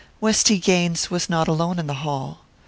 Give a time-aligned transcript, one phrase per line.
[0.19, 2.39] Westy Gaines was not alone in the hall.